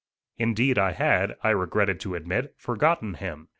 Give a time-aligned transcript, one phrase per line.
[0.39, 3.49] Indeed, I had, I regretted to admit, forgotten him.